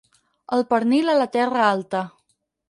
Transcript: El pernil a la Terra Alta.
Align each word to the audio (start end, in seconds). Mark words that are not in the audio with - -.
El 0.57 0.63
pernil 0.71 1.11
a 1.13 1.15
la 1.19 1.27
Terra 1.37 1.67
Alta. 1.75 2.03